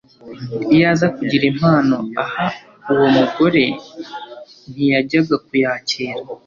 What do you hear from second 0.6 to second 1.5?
Iyo aza kugira